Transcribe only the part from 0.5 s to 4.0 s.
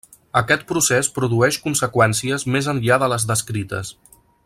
procés produeix conseqüències més enllà de les descrites.